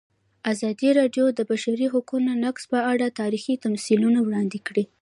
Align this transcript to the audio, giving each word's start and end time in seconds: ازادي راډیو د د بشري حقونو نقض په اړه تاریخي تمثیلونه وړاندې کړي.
ازادي 0.51 0.89
راډیو 0.99 1.25
د 1.31 1.35
د 1.37 1.39
بشري 1.51 1.87
حقونو 1.93 2.31
نقض 2.43 2.63
په 2.73 2.79
اړه 2.91 3.15
تاریخي 3.21 3.53
تمثیلونه 3.65 4.19
وړاندې 4.21 4.59
کړي. 4.67 4.83